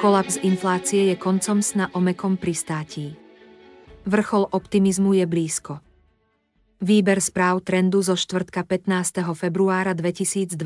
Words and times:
Kolaps 0.00 0.40
inflácie 0.40 1.12
je 1.12 1.16
koncom 1.20 1.60
sna 1.60 1.92
o 1.92 2.00
mekom 2.00 2.40
pristátí. 2.40 3.20
Vrchol 4.08 4.48
optimizmu 4.48 5.12
je 5.12 5.28
blízko. 5.28 5.84
Výber 6.80 7.20
správ 7.20 7.60
trendu 7.60 8.00
zo 8.00 8.16
štvrtka 8.16 8.64
15. 8.64 9.20
februára 9.36 9.92
2024. 9.92 10.56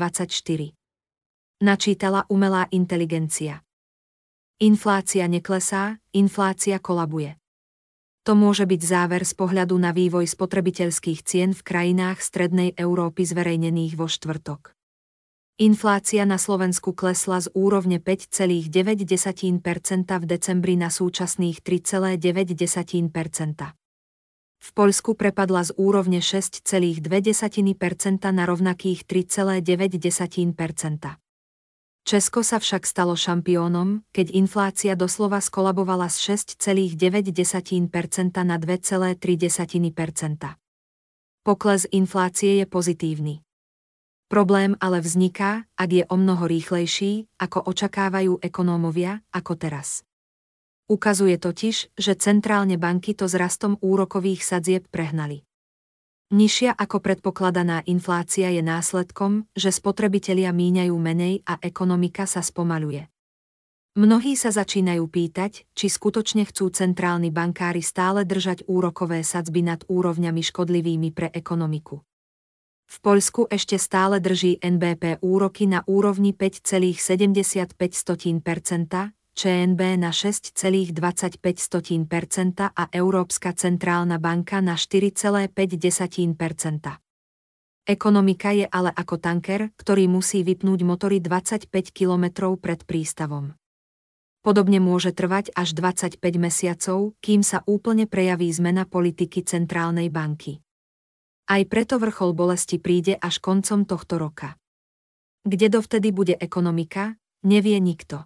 Načítala 1.59 2.23
umelá 2.31 2.71
inteligencia. 2.71 3.59
Inflácia 4.63 5.27
neklesá, 5.27 5.99
inflácia 6.15 6.79
kolabuje. 6.79 7.35
To 8.23 8.39
môže 8.39 8.63
byť 8.63 8.81
záver 8.87 9.27
z 9.27 9.35
pohľadu 9.35 9.75
na 9.75 9.91
vývoj 9.91 10.31
spotrebiteľských 10.31 11.19
cien 11.27 11.51
v 11.51 11.59
krajinách 11.59 12.23
Strednej 12.23 12.71
Európy 12.79 13.27
zverejnených 13.27 13.99
vo 13.99 14.07
štvrtok. 14.07 14.74
Inflácia 15.55 16.27
na 16.27 16.35
Slovensku 16.35 16.91
klesla 16.91 17.39
z 17.39 17.47
úrovne 17.55 18.03
5,9% 18.03 18.67
v 20.03 20.25
decembri 20.27 20.75
na 20.75 20.91
súčasných 20.91 21.63
3,9%. 21.63 22.19
V 24.59 24.69
Poľsku 24.75 25.15
prepadla 25.15 25.63
z 25.63 25.71
úrovne 25.79 26.19
6,2% 26.19 27.07
na 28.35 28.43
rovnakých 28.43 29.07
3,9%. 29.07 31.23
Česko 32.03 32.43
sa 32.43 32.59
však 32.59 32.83
stalo 32.83 33.15
šampiónom, 33.15 34.03
keď 34.11 34.35
inflácia 34.35 34.99
doslova 34.99 35.39
skolabovala 35.39 36.11
z 36.11 36.35
6,9% 36.35 36.99
na 38.43 38.59
2,3%. 38.59 39.23
Pokles 41.47 41.87
inflácie 41.95 42.59
je 42.59 42.67
pozitívny. 42.67 43.44
Problém 44.25 44.73
ale 44.81 45.05
vzniká, 45.05 45.69
ak 45.77 45.89
je 45.93 46.03
o 46.09 46.17
mnoho 46.17 46.49
rýchlejší, 46.49 47.29
ako 47.37 47.69
očakávajú 47.69 48.41
ekonómovia, 48.41 49.21
ako 49.29 49.53
teraz. 49.53 50.01
Ukazuje 50.89 51.37
totiž, 51.37 51.93
že 51.93 52.13
centrálne 52.17 52.77
banky 52.81 53.13
to 53.13 53.29
s 53.29 53.37
rastom 53.37 53.77
úrokových 53.85 54.41
sadzieb 54.41 54.89
prehnali. 54.89 55.45
Nižšia 56.33 56.73
ako 56.73 57.05
predpokladaná 57.05 57.85
inflácia 57.85 58.49
je 58.49 58.65
následkom, 58.65 59.45
že 59.53 59.69
spotrebitelia 59.69 60.49
míňajú 60.49 60.95
menej 60.97 61.45
a 61.45 61.61
ekonomika 61.61 62.25
sa 62.25 62.41
spomaluje. 62.41 63.05
Mnohí 63.93 64.33
sa 64.33 64.49
začínajú 64.49 65.05
pýtať, 65.05 65.69
či 65.77 65.85
skutočne 65.85 66.49
chcú 66.49 66.73
centrálni 66.73 67.29
bankári 67.29 67.85
stále 67.85 68.25
držať 68.25 68.65
úrokové 68.65 69.21
sadzby 69.21 69.61
nad 69.61 69.85
úrovňami 69.85 70.41
škodlivými 70.41 71.13
pre 71.13 71.29
ekonomiku. 71.29 72.01
V 72.85 72.97
Poľsku 73.01 73.49
ešte 73.49 73.81
stále 73.81 74.21
drží 74.21 74.61
NBP 74.61 75.19
úroky 75.25 75.65
na 75.65 75.81
úrovni 75.89 76.37
5,75%, 76.37 77.75
ČNB 79.35 79.81
na 79.99 80.15
6,25% 80.15 80.95
a 82.71 82.83
Európska 82.93 83.51
centrálna 83.51 84.15
banka 84.15 84.63
na 84.63 84.79
4,5%. 84.79 85.53
Ekonomika 87.85 88.49
je 88.49 88.65
ale 88.65 88.89
ako 88.89 89.21
tanker, 89.21 89.69
ktorý 89.77 90.09
musí 90.09 90.41
vypnúť 90.41 90.81
motory 90.81 91.21
25 91.21 91.69
km 91.93 92.57
pred 92.57 92.81
prístavom. 92.81 93.53
Podobne 94.41 94.81
môže 94.81 95.13
trvať 95.13 95.53
až 95.53 95.77
25 95.77 96.17
mesiacov, 96.41 97.13
kým 97.21 97.45
sa 97.45 97.61
úplne 97.69 98.09
prejaví 98.09 98.49
zmena 98.49 98.89
politiky 98.89 99.45
centrálnej 99.45 100.09
banky. 100.09 100.64
Aj 101.45 101.61
preto 101.69 102.01
vrchol 102.01 102.33
bolesti 102.33 102.81
príde 102.81 103.13
až 103.21 103.37
koncom 103.37 103.85
tohto 103.85 104.17
roka. 104.17 104.57
Kde 105.45 105.69
dovtedy 105.69 106.09
bude 106.09 106.33
ekonomika, 106.41 107.21
nevie 107.45 107.77
nikto. 107.77 108.25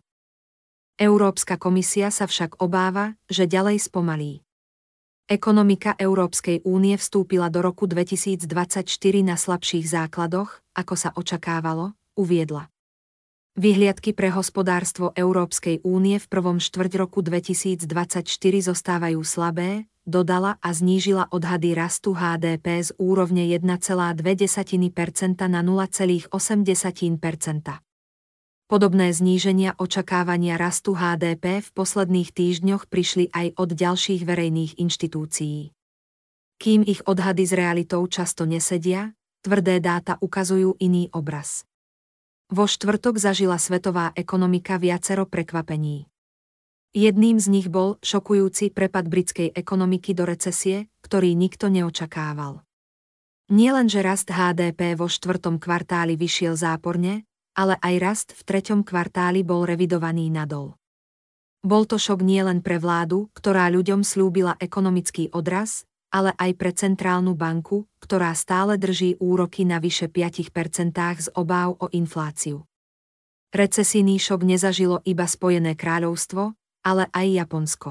Európska 0.95 1.59
komisia 1.59 2.15
sa 2.15 2.31
však 2.31 2.63
obáva, 2.63 3.19
že 3.27 3.43
ďalej 3.43 3.91
spomalí. 3.91 4.43
Ekonomika 5.27 5.99
Európskej 5.99 6.63
únie 6.63 6.95
vstúpila 6.95 7.52
do 7.52 7.59
roku 7.59 7.91
2024 7.91 8.47
na 9.21 9.35
slabších 9.35 9.85
základoch, 9.85 10.63
ako 10.73 10.95
sa 10.95 11.11
očakávalo, 11.11 11.93
uviedla. 12.15 12.71
Vyhliadky 13.58 14.14
pre 14.14 14.30
hospodárstvo 14.30 15.10
Európskej 15.17 15.82
únie 15.82 16.21
v 16.21 16.27
prvom 16.30 16.61
štvrť 16.61 16.92
roku 17.02 17.26
2024 17.26 18.26
zostávajú 18.61 19.21
slabé, 19.26 19.89
dodala 20.10 20.58
a 20.61 20.73
znížila 20.73 21.30
odhady 21.30 21.77
rastu 21.77 22.17
HDP 22.17 22.82
z 22.82 22.93
úrovne 22.98 23.45
1,2% 23.45 24.21
na 25.49 25.61
0,8%. 25.61 26.30
Podobné 28.70 29.09
zníženia 29.09 29.73
očakávania 29.82 30.54
rastu 30.54 30.93
HDP 30.93 31.65
v 31.65 31.70
posledných 31.73 32.30
týždňoch 32.30 32.86
prišli 32.86 33.33
aj 33.33 33.58
od 33.58 33.73
ďalších 33.73 34.21
verejných 34.30 34.77
inštitúcií. 34.77 35.73
Kým 36.61 36.86
ich 36.86 37.02
odhady 37.02 37.49
s 37.49 37.54
realitou 37.58 38.05
často 38.05 38.45
nesedia, 38.45 39.17
tvrdé 39.42 39.82
dáta 39.82 40.21
ukazujú 40.21 40.77
iný 40.77 41.09
obraz. 41.15 41.68
Vo 42.49 42.65
štvrtok 42.65 43.21
zažila 43.21 43.61
svetová 43.61 44.10
ekonomika 44.17 44.82
viacero 44.82 45.30
prekvapení. 45.30 46.10
Jedným 46.98 47.37
z 47.37 47.45
nich 47.45 47.70
bol 47.70 48.02
šokujúci 48.02 48.73
prepad 48.73 49.05
britskej 49.05 49.54
ekonomiky 49.54 50.17
do 50.17 50.26
recesie, 50.26 50.89
ktorý 51.05 51.38
nikto 51.38 51.70
neočakával. 51.70 52.65
Nielenže 53.54 54.02
rast 54.02 54.33
HDP 54.33 54.98
vo 54.98 55.05
štvrtom 55.05 55.61
kvartáli 55.61 56.17
vyšiel 56.17 56.58
záporne, 56.58 57.30
ale 57.54 57.77
aj 57.86 57.95
rast 58.02 58.30
v 58.33 58.42
treťom 58.42 58.82
kvartáli 58.82 59.45
bol 59.45 59.70
revidovaný 59.70 60.33
nadol. 60.33 60.73
Bol 61.61 61.86
to 61.86 62.02
šok 62.02 62.26
nielen 62.26 62.65
pre 62.65 62.82
vládu, 62.82 63.30
ktorá 63.38 63.70
ľuďom 63.70 64.02
slúbila 64.02 64.58
ekonomický 64.58 65.30
odraz, 65.38 65.86
ale 66.09 66.33
aj 66.37 66.52
pre 66.58 66.73
centrálnu 66.73 67.37
banku, 67.37 67.86
ktorá 68.02 68.33
stále 68.33 68.81
drží 68.81 69.17
úroky 69.21 69.65
na 69.65 69.77
vyše 69.77 70.09
5% 70.09 70.52
z 71.21 71.27
obáv 71.37 71.77
o 71.77 71.87
infláciu. 71.93 72.65
Recesijný 73.49 74.21
šok 74.21 74.45
nezažilo 74.45 75.02
iba 75.05 75.25
Spojené 75.25 75.73
kráľovstvo, 75.73 76.53
ale 76.86 77.09
aj 77.09 77.27
Japonsko. 77.45 77.89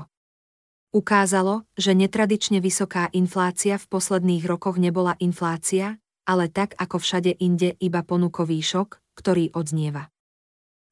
Ukázalo, 0.94 1.68
že 1.76 1.92
netradične 1.92 2.62
vysoká 2.64 3.10
inflácia 3.12 3.76
v 3.76 3.86
posledných 3.90 4.46
rokoch 4.46 4.80
nebola 4.80 5.18
inflácia, 5.20 5.98
ale 6.24 6.48
tak 6.48 6.78
ako 6.78 6.96
všade 7.02 7.36
inde 7.42 7.76
iba 7.82 8.00
ponukový 8.06 8.62
šok, 8.62 9.02
ktorý 9.18 9.52
odznieva. 9.52 10.08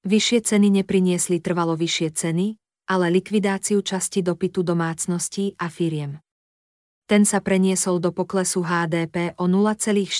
Vyššie 0.06 0.38
ceny 0.44 0.68
nepriniesli 0.82 1.40
trvalo 1.40 1.74
vyššie 1.74 2.08
ceny, 2.12 2.46
ale 2.86 3.10
likvidáciu 3.10 3.82
časti 3.82 4.22
dopytu 4.22 4.62
domácností 4.62 5.58
a 5.58 5.66
firiem. 5.66 6.25
Ten 7.06 7.22
sa 7.22 7.38
preniesol 7.38 8.02
do 8.02 8.10
poklesu 8.10 8.66
HDP 8.66 9.38
o 9.38 9.46
0,4%. 9.46 10.18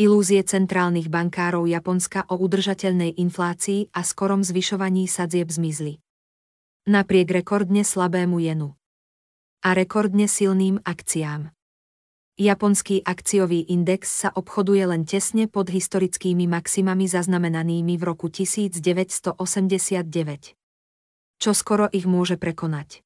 Ilúzie 0.00 0.40
centrálnych 0.40 1.12
bankárov 1.12 1.68
Japonska 1.68 2.24
o 2.32 2.40
udržateľnej 2.40 3.20
inflácii 3.20 3.92
a 3.92 4.00
skorom 4.00 4.40
zvyšovaní 4.40 5.04
sadzieb 5.04 5.52
zmizli. 5.52 6.00
Napriek 6.88 7.28
rekordne 7.28 7.84
slabému 7.84 8.40
jenu. 8.40 8.72
A 9.60 9.76
rekordne 9.76 10.24
silným 10.24 10.80
akciám. 10.80 11.52
Japonský 12.40 13.04
akciový 13.04 13.68
index 13.68 14.24
sa 14.24 14.32
obchoduje 14.32 14.86
len 14.88 15.04
tesne 15.04 15.44
pod 15.50 15.68
historickými 15.68 16.48
maximami 16.48 17.04
zaznamenanými 17.04 18.00
v 18.00 18.02
roku 18.06 18.32
1989. 18.32 19.36
Čo 21.36 21.50
skoro 21.52 21.90
ich 21.92 22.08
môže 22.08 22.40
prekonať. 22.40 23.04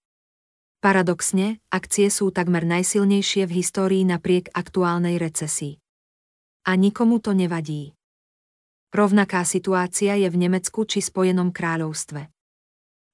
Paradoxne, 0.82 1.62
akcie 1.70 2.10
sú 2.10 2.34
takmer 2.34 2.66
najsilnejšie 2.66 3.46
v 3.46 3.62
histórii 3.62 4.02
napriek 4.02 4.50
aktuálnej 4.50 5.14
recesii. 5.14 5.78
A 6.66 6.74
nikomu 6.74 7.22
to 7.22 7.30
nevadí. 7.38 7.94
Rovnaká 8.90 9.46
situácia 9.46 10.18
je 10.18 10.26
v 10.26 10.42
Nemecku 10.42 10.82
či 10.82 10.98
Spojenom 10.98 11.54
kráľovstve. 11.54 12.34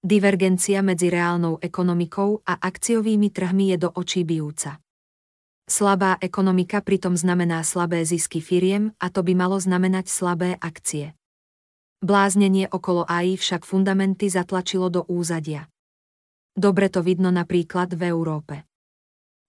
Divergencia 0.00 0.80
medzi 0.80 1.12
reálnou 1.12 1.60
ekonomikou 1.60 2.40
a 2.48 2.56
akciovými 2.56 3.28
trhmi 3.28 3.76
je 3.76 3.84
do 3.84 3.92
očí 3.92 4.24
bijúca. 4.24 4.80
Slabá 5.68 6.16
ekonomika 6.24 6.80
pritom 6.80 7.20
znamená 7.20 7.60
slabé 7.68 8.00
zisky 8.08 8.40
firiem 8.40 8.96
a 8.96 9.12
to 9.12 9.20
by 9.20 9.36
malo 9.36 9.60
znamenať 9.60 10.08
slabé 10.08 10.56
akcie. 10.56 11.12
Bláznenie 12.00 12.72
okolo 12.72 13.04
AI 13.04 13.36
však 13.36 13.68
fundamenty 13.68 14.32
zatlačilo 14.32 14.88
do 14.88 15.04
úzadia. 15.04 15.68
Dobre 16.58 16.90
to 16.90 17.06
vidno 17.06 17.30
napríklad 17.30 17.94
v 17.94 18.10
Európe. 18.10 18.66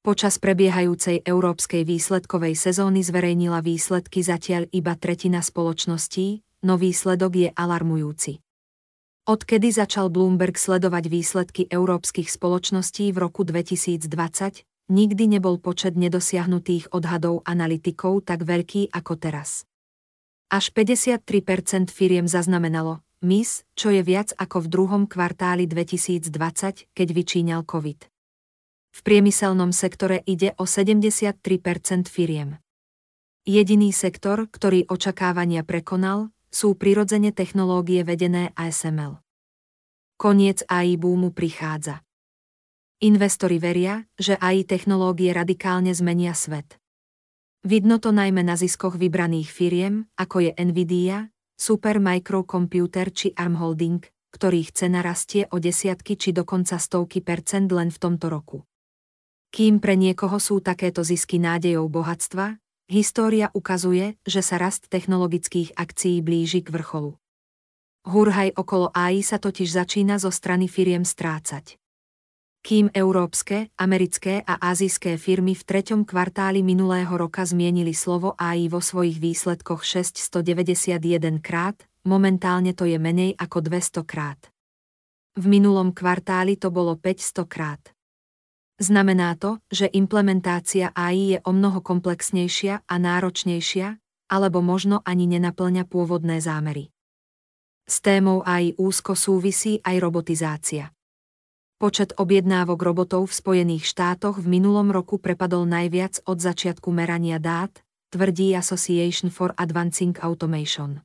Počas 0.05 0.37
prebiehajúcej 0.37 1.25
európskej 1.25 1.81
výsledkovej 1.81 2.53
sezóny 2.53 3.01
zverejnila 3.01 3.65
výsledky 3.65 4.21
zatiaľ 4.21 4.69
iba 4.69 4.93
tretina 4.93 5.41
spoločností, 5.41 6.45
no 6.69 6.77
výsledok 6.77 7.31
je 7.33 7.49
alarmujúci. 7.49 8.45
Odkedy 9.25 9.73
začal 9.73 10.13
Bloomberg 10.13 10.53
sledovať 10.53 11.09
výsledky 11.09 11.61
európskych 11.65 12.29
spoločností 12.29 13.09
v 13.09 13.17
roku 13.25 13.41
2020, 13.41 14.05
nikdy 14.93 15.23
nebol 15.33 15.57
počet 15.57 15.97
nedosiahnutých 15.97 16.93
odhadov 16.93 17.41
analytikov 17.41 18.21
tak 18.21 18.45
veľký 18.45 18.93
ako 18.93 19.17
teraz. 19.17 19.65
Až 20.53 20.69
53% 20.77 21.89
firiem 21.89 22.29
zaznamenalo, 22.29 23.01
MIS, 23.19 23.67
čo 23.75 23.91
je 23.91 23.99
viac 23.99 24.31
ako 24.39 24.63
v 24.63 24.67
druhom 24.71 25.03
kvartáli 25.03 25.67
2020, 25.67 26.95
keď 26.95 27.07
vyčíňal 27.11 27.67
COVID. 27.67 28.07
V 28.89 28.99
priemyselnom 29.03 29.75
sektore 29.75 30.23
ide 30.23 30.55
o 30.55 30.63
73% 30.63 31.35
firiem. 32.07 32.55
Jediný 33.43 33.91
sektor, 33.91 34.47
ktorý 34.47 34.87
očakávania 34.87 35.67
prekonal, 35.67 36.31
sú 36.47 36.79
prirodzene 36.79 37.35
technológie 37.35 38.07
vedené 38.07 38.55
ASML. 38.55 39.19
Koniec 40.15 40.63
AI 40.67 40.95
boomu 40.95 41.35
prichádza. 41.35 42.03
Investori 42.99 43.59
veria, 43.59 44.03
že 44.19 44.35
AI 44.35 44.67
technológie 44.67 45.31
radikálne 45.31 45.95
zmenia 45.95 46.35
svet. 46.35 46.75
Vidno 47.63 47.99
to 47.99 48.11
najmä 48.11 48.43
na 48.43 48.55
ziskoch 48.59 48.95
vybraných 48.95 49.51
firiem, 49.51 50.07
ako 50.19 50.47
je 50.47 50.51
Nvidia, 50.55 51.31
Super 51.59 51.99
Microcomputer 51.99 53.11
či 53.11 53.35
ARM 53.35 53.59
Holding, 53.59 53.99
ktorých 54.31 54.71
cena 54.71 55.03
rastie 55.03 55.43
o 55.51 55.59
desiatky 55.59 56.15
či 56.15 56.31
dokonca 56.31 56.79
stovky 56.79 57.19
percent 57.19 57.67
len 57.75 57.91
v 57.91 57.99
tomto 57.99 58.31
roku. 58.31 58.63
Kým 59.51 59.83
pre 59.83 59.99
niekoho 59.99 60.39
sú 60.39 60.63
takéto 60.63 61.03
zisky 61.03 61.35
nádejou 61.35 61.91
bohatstva, 61.91 62.55
história 62.87 63.51
ukazuje, 63.51 64.15
že 64.23 64.39
sa 64.39 64.55
rast 64.55 64.87
technologických 64.87 65.75
akcií 65.75 66.23
blíži 66.23 66.63
k 66.63 66.71
vrcholu. 66.71 67.19
Hurhaj 68.07 68.55
okolo 68.55 68.95
AI 68.95 69.19
sa 69.19 69.35
totiž 69.35 69.67
začína 69.67 70.15
zo 70.15 70.31
strany 70.31 70.71
firiem 70.71 71.03
strácať 71.03 71.75
kým 72.59 72.91
európske, 72.91 73.71
americké 73.79 74.43
a 74.43 74.59
azijské 74.59 75.15
firmy 75.15 75.55
v 75.55 75.63
treťom 75.63 76.03
kvartáli 76.03 76.59
minulého 76.59 77.11
roka 77.15 77.47
zmienili 77.47 77.95
slovo 77.95 78.35
AI 78.35 78.67
vo 78.67 78.83
svojich 78.83 79.17
výsledkoch 79.19 79.87
691 79.87 81.39
krát, 81.39 81.79
momentálne 82.03 82.75
to 82.75 82.83
je 82.83 82.99
menej 82.99 83.35
ako 83.39 83.63
200 83.63 84.03
krát. 84.03 84.39
V 85.39 85.45
minulom 85.47 85.95
kvartáli 85.95 86.59
to 86.59 86.67
bolo 86.67 86.99
500 86.99 87.47
krát. 87.47 87.79
Znamená 88.79 89.35
to, 89.39 89.59
že 89.71 89.91
implementácia 89.91 90.91
AI 90.95 91.35
je 91.35 91.39
o 91.43 91.51
mnoho 91.51 91.79
komplexnejšia 91.79 92.87
a 92.87 92.95
náročnejšia, 92.95 93.99
alebo 94.31 94.59
možno 94.63 94.99
ani 95.03 95.27
nenaplňa 95.27 95.83
pôvodné 95.87 96.39
zámery. 96.39 96.91
S 97.89 97.99
témou 97.99 98.45
AI 98.45 98.77
úzko 98.77 99.15
súvisí 99.17 99.81
aj 99.83 99.95
robotizácia. 99.99 100.93
Počet 101.79 102.11
objednávok 102.19 102.75
robotov 102.83 103.31
v 103.31 103.33
Spojených 103.39 103.87
štátoch 103.87 104.35
v 104.43 104.59
minulom 104.59 104.91
roku 104.91 105.15
prepadol 105.15 105.63
najviac 105.63 106.19
od 106.27 106.43
začiatku 106.43 106.91
merania 106.91 107.39
dát, 107.39 107.71
tvrdí 108.11 108.51
Association 108.51 109.31
for 109.31 109.55
Advancing 109.55 110.11
Automation. 110.19 110.99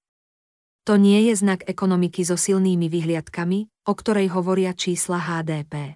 To 0.82 0.98
nie 0.98 1.30
je 1.30 1.38
znak 1.38 1.62
ekonomiky 1.70 2.26
so 2.26 2.34
silnými 2.34 2.90
vyhliadkami, 2.90 3.70
o 3.86 3.92
ktorej 3.94 4.34
hovoria 4.34 4.74
čísla 4.74 5.22
HDP. 5.22 5.94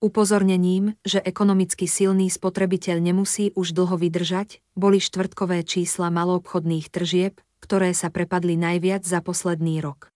Upozornením, 0.00 0.96
že 1.04 1.20
ekonomicky 1.20 1.84
silný 1.84 2.32
spotrebiteľ 2.32 2.96
nemusí 2.96 3.52
už 3.52 3.76
dlho 3.76 4.00
vydržať, 4.00 4.64
boli 4.72 5.04
štvrtkové 5.04 5.68
čísla 5.68 6.08
maloobchodných 6.08 6.88
tržieb, 6.88 7.44
ktoré 7.60 7.92
sa 7.92 8.08
prepadli 8.08 8.56
najviac 8.56 9.04
za 9.04 9.20
posledný 9.20 9.84
rok. 9.84 10.11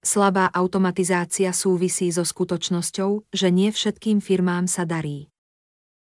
Slabá 0.00 0.48
automatizácia 0.48 1.52
súvisí 1.52 2.08
so 2.08 2.24
skutočnosťou, 2.24 3.28
že 3.36 3.52
nie 3.52 3.68
všetkým 3.68 4.24
firmám 4.24 4.64
sa 4.64 4.88
darí. 4.88 5.28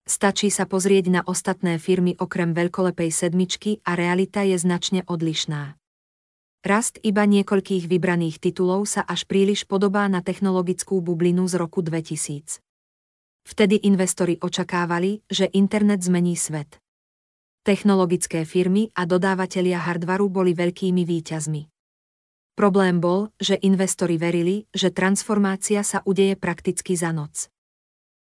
Stačí 0.07 0.47
sa 0.47 0.63
pozrieť 0.63 1.11
na 1.11 1.21
ostatné 1.27 1.75
firmy 1.75 2.15
okrem 2.15 2.55
veľkolepej 2.55 3.11
sedmičky 3.11 3.83
a 3.83 3.99
realita 3.99 4.47
je 4.47 4.55
značne 4.55 5.03
odlišná. 5.03 5.75
Rast 6.61 7.03
iba 7.03 7.25
niekoľkých 7.27 7.89
vybraných 7.89 8.39
titulov 8.39 8.87
sa 8.87 9.01
až 9.03 9.27
príliš 9.27 9.67
podobá 9.67 10.07
na 10.07 10.23
technologickú 10.23 11.01
bublinu 11.03 11.49
z 11.49 11.57
roku 11.57 11.83
2000. 11.83 12.61
Vtedy 13.41 13.75
investori 13.89 14.37
očakávali, 14.37 15.25
že 15.25 15.49
internet 15.51 16.05
zmení 16.05 16.37
svet. 16.37 16.77
Technologické 17.65 18.45
firmy 18.45 18.93
a 18.93 19.03
dodávateľia 19.03 19.83
hardvaru 19.83 20.29
boli 20.29 20.53
veľkými 20.53 21.01
výťazmi. 21.01 21.70
Problém 22.51 22.99
bol, 22.99 23.31
že 23.39 23.55
investori 23.63 24.19
verili, 24.19 24.67
že 24.75 24.91
transformácia 24.91 25.81
sa 25.87 26.03
udeje 26.03 26.35
prakticky 26.35 26.99
za 26.99 27.15
noc. 27.15 27.47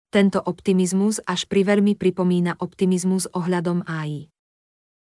Tento 0.08 0.40
optimizmus 0.40 1.20
až 1.24 1.48
priveľmi 1.48 1.96
pripomína 1.96 2.60
optimizmus 2.60 3.28
ohľadom 3.32 3.84
AI. 3.84 4.32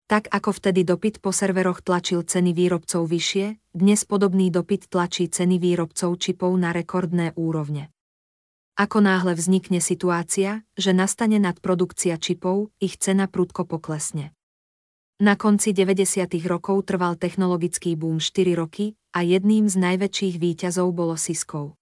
Tak 0.05 0.27
ako 0.27 0.51
vtedy 0.51 0.83
dopyt 0.83 1.23
po 1.23 1.31
serveroch 1.31 1.79
tlačil 1.79 2.27
ceny 2.27 2.51
výrobcov 2.51 3.07
vyššie, 3.07 3.71
dnes 3.71 4.03
podobný 4.03 4.51
dopyt 4.51 4.91
tlačí 4.91 5.31
ceny 5.31 5.55
výrobcov 5.55 6.19
čipov 6.19 6.51
na 6.59 6.75
rekordné 6.75 7.31
úrovne. 7.39 7.95
Ako 8.75 8.99
náhle 8.99 9.37
vznikne 9.39 9.79
situácia, 9.79 10.67
že 10.75 10.91
nastane 10.91 11.39
nadprodukcia 11.39 12.19
čipov, 12.19 12.75
ich 12.83 12.99
cena 12.99 13.31
prudko 13.31 13.63
poklesne. 13.63 14.35
Na 15.21 15.37
konci 15.37 15.69
90. 15.69 16.33
rokov 16.49 16.89
trval 16.89 17.13
technologický 17.13 17.93
boom 17.93 18.17
4 18.17 18.57
roky 18.57 18.97
a 19.13 19.21
jedným 19.21 19.69
z 19.69 19.77
najväčších 19.77 20.41
výťazov 20.41 20.89
bolo 20.97 21.13
Cisco. 21.13 21.77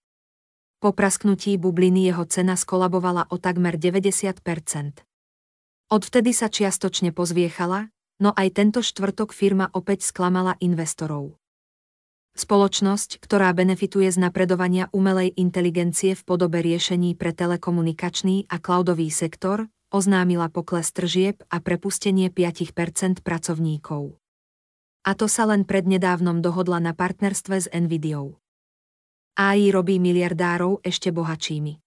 Po 0.83 0.91
prasknutí 0.91 1.55
bubliny 1.55 2.11
jeho 2.11 2.27
cena 2.27 2.59
skolabovala 2.59 3.31
o 3.31 3.39
takmer 3.39 3.79
90%. 3.79 4.43
Odvtedy 5.87 6.35
sa 6.35 6.51
čiastočne 6.51 7.15
pozviechala, 7.15 7.87
no 8.19 8.35
aj 8.35 8.59
tento 8.59 8.83
štvrtok 8.83 9.31
firma 9.31 9.71
opäť 9.71 10.11
sklamala 10.11 10.59
investorov. 10.59 11.39
Spoločnosť, 12.35 13.23
ktorá 13.23 13.55
benefituje 13.55 14.11
z 14.11 14.19
napredovania 14.19 14.91
umelej 14.91 15.31
inteligencie 15.39 16.11
v 16.11 16.27
podobe 16.27 16.59
riešení 16.59 17.15
pre 17.15 17.31
telekomunikačný 17.31 18.51
a 18.51 18.59
cloudový 18.59 19.07
sektor, 19.07 19.71
oznámila 19.89 20.49
pokles 20.49 20.93
tržieb 20.93 21.41
a 21.49 21.61
prepustenie 21.61 22.29
5% 22.29 23.21
pracovníkov. 23.25 24.17
A 25.05 25.11
to 25.15 25.25
sa 25.25 25.49
len 25.49 25.65
prednedávnom 25.65 26.43
dohodla 26.43 26.77
na 26.77 26.93
partnerstve 26.93 27.55
s 27.57 27.67
Nvidiou. 27.71 28.37
AI 29.39 29.71
robí 29.71 29.97
miliardárov 30.03 30.83
ešte 30.83 31.15
bohačími. 31.15 31.79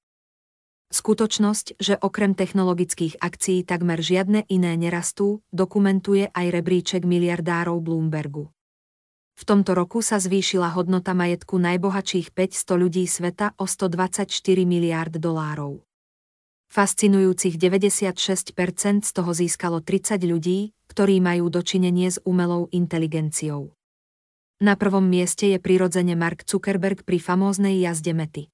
Skutočnosť, 0.92 1.80
že 1.80 1.96
okrem 1.96 2.36
technologických 2.36 3.16
akcií 3.16 3.64
takmer 3.64 4.00
žiadne 4.00 4.44
iné 4.52 4.76
nerastú, 4.76 5.40
dokumentuje 5.48 6.28
aj 6.28 6.46
rebríček 6.52 7.08
miliardárov 7.08 7.80
Bloombergu. 7.80 8.52
V 9.32 9.42
tomto 9.48 9.72
roku 9.72 10.04
sa 10.04 10.20
zvýšila 10.20 10.68
hodnota 10.76 11.16
majetku 11.16 11.56
najbohatších 11.56 12.36
500 12.36 12.76
ľudí 12.76 13.04
sveta 13.08 13.56
o 13.56 13.64
124 13.64 14.28
miliárd 14.68 15.16
dolárov. 15.16 15.80
Fascinujúcich 16.72 17.60
96% 17.60 18.56
z 19.04 19.10
toho 19.12 19.30
získalo 19.36 19.84
30 19.84 20.24
ľudí, 20.24 20.72
ktorí 20.88 21.20
majú 21.20 21.52
dočinenie 21.52 22.08
s 22.08 22.16
umelou 22.24 22.72
inteligenciou. 22.72 23.76
Na 24.56 24.80
prvom 24.80 25.04
mieste 25.04 25.52
je 25.52 25.60
prirodzene 25.60 26.16
Mark 26.16 26.48
Zuckerberg 26.48 27.04
pri 27.04 27.20
famóznej 27.20 27.76
jazde 27.76 28.16
mety. 28.16 28.48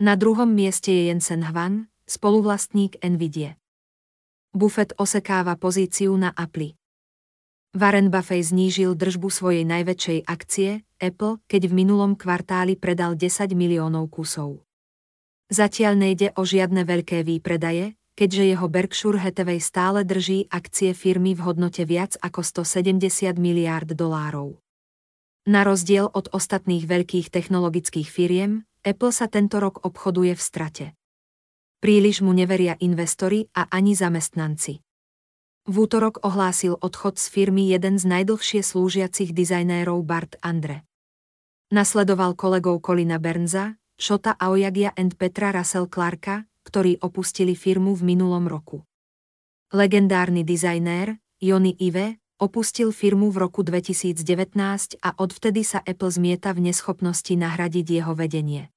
Na 0.00 0.16
druhom 0.16 0.48
mieste 0.48 0.88
je 0.88 1.12
Jensen 1.12 1.44
Hwan, 1.44 1.92
spoluvlastník 2.08 3.04
Nvidia. 3.04 3.60
Buffett 4.56 4.96
osekáva 4.96 5.60
pozíciu 5.60 6.16
na 6.16 6.32
Apple. 6.32 6.72
Warren 7.76 8.08
Buffett 8.08 8.48
znížil 8.48 8.96
držbu 8.96 9.28
svojej 9.28 9.68
najväčšej 9.68 10.24
akcie, 10.24 10.88
Apple, 10.96 11.44
keď 11.52 11.68
v 11.68 11.84
minulom 11.84 12.16
kvartáli 12.16 12.80
predal 12.80 13.12
10 13.12 13.52
miliónov 13.52 14.08
kusov. 14.08 14.64
Zatiaľ 15.46 15.94
nejde 15.94 16.34
o 16.34 16.42
žiadne 16.42 16.82
veľké 16.82 17.22
výpredaje, 17.22 17.94
keďže 18.18 18.42
jeho 18.56 18.66
Berkshire 18.66 19.20
Hathaway 19.22 19.62
stále 19.62 20.02
drží 20.02 20.50
akcie 20.50 20.90
firmy 20.90 21.36
v 21.38 21.44
hodnote 21.46 21.86
viac 21.86 22.18
ako 22.18 22.42
170 22.42 23.36
miliárd 23.38 23.94
dolárov. 23.94 24.58
Na 25.46 25.62
rozdiel 25.62 26.10
od 26.10 26.26
ostatných 26.34 26.90
veľkých 26.90 27.30
technologických 27.30 28.10
firiem, 28.10 28.66
Apple 28.82 29.14
sa 29.14 29.30
tento 29.30 29.62
rok 29.62 29.86
obchoduje 29.86 30.34
v 30.34 30.42
strate. 30.42 30.86
Príliš 31.78 32.26
mu 32.26 32.34
neveria 32.34 32.74
investori 32.82 33.46
a 33.54 33.70
ani 33.70 33.94
zamestnanci. 33.94 34.82
V 35.70 35.74
útorok 35.78 36.26
ohlásil 36.26 36.74
odchod 36.74 37.22
z 37.22 37.30
firmy 37.30 37.70
jeden 37.70 38.02
z 38.02 38.10
najdlhšie 38.10 38.66
slúžiacich 38.66 39.30
dizajnérov 39.30 40.02
Bart 40.02 40.34
Andre. 40.42 40.82
Nasledoval 41.70 42.34
kolegov 42.34 42.82
Colina 42.82 43.22
Bernza, 43.22 43.78
Shota 43.96 44.36
Aoyagia 44.36 44.92
and 44.92 45.16
Petra 45.16 45.56
Russell 45.56 45.88
Clarka, 45.88 46.44
ktorí 46.68 47.00
opustili 47.00 47.56
firmu 47.56 47.96
v 47.96 48.12
minulom 48.12 48.44
roku. 48.44 48.84
Legendárny 49.72 50.44
dizajnér, 50.44 51.16
Jony 51.40 51.72
Ive, 51.80 52.20
opustil 52.36 52.92
firmu 52.92 53.32
v 53.32 53.48
roku 53.48 53.64
2019 53.64 55.00
a 55.00 55.16
odvtedy 55.16 55.64
sa 55.64 55.80
Apple 55.80 56.12
zmieta 56.12 56.52
v 56.52 56.68
neschopnosti 56.68 57.32
nahradiť 57.32 57.86
jeho 57.88 58.12
vedenie. 58.12 58.68